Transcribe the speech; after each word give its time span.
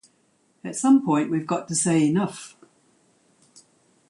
At 0.63 0.75
some 0.75 1.05
point 1.05 1.29
we've 1.29 1.45
got 1.45 1.67
to 1.67 1.75
say 1.75 2.03
enough. 2.07 2.57